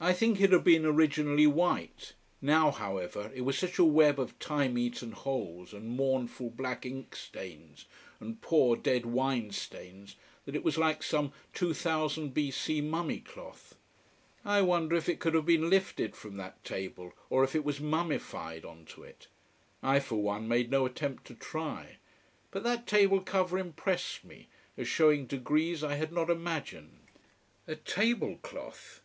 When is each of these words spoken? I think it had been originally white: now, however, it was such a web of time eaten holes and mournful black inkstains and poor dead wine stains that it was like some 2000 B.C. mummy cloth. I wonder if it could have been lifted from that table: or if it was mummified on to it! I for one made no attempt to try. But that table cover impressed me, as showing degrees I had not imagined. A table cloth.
I 0.00 0.12
think 0.12 0.38
it 0.38 0.52
had 0.52 0.64
been 0.64 0.84
originally 0.84 1.46
white: 1.46 2.12
now, 2.42 2.70
however, 2.70 3.32
it 3.34 3.40
was 3.40 3.56
such 3.56 3.78
a 3.78 3.84
web 3.86 4.20
of 4.20 4.38
time 4.38 4.76
eaten 4.76 5.12
holes 5.12 5.72
and 5.72 5.88
mournful 5.96 6.50
black 6.50 6.84
inkstains 6.84 7.86
and 8.20 8.38
poor 8.42 8.76
dead 8.76 9.06
wine 9.06 9.50
stains 9.50 10.16
that 10.44 10.54
it 10.54 10.62
was 10.62 10.76
like 10.76 11.02
some 11.02 11.32
2000 11.54 12.34
B.C. 12.34 12.82
mummy 12.82 13.18
cloth. 13.20 13.76
I 14.44 14.60
wonder 14.60 14.94
if 14.94 15.08
it 15.08 15.20
could 15.20 15.32
have 15.32 15.46
been 15.46 15.70
lifted 15.70 16.14
from 16.14 16.36
that 16.36 16.62
table: 16.64 17.14
or 17.30 17.42
if 17.42 17.54
it 17.54 17.64
was 17.64 17.80
mummified 17.80 18.62
on 18.62 18.84
to 18.90 19.04
it! 19.04 19.28
I 19.82 20.00
for 20.00 20.16
one 20.16 20.46
made 20.46 20.70
no 20.70 20.84
attempt 20.84 21.24
to 21.28 21.34
try. 21.34 21.96
But 22.50 22.62
that 22.64 22.86
table 22.86 23.22
cover 23.22 23.56
impressed 23.58 24.22
me, 24.22 24.48
as 24.76 24.86
showing 24.86 25.24
degrees 25.26 25.82
I 25.82 25.94
had 25.94 26.12
not 26.12 26.28
imagined. 26.28 27.06
A 27.66 27.74
table 27.76 28.36
cloth. 28.42 29.00